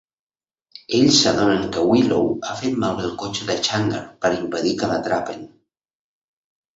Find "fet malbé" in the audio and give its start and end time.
2.61-3.05